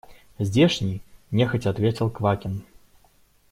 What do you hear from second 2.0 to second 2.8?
Квакин.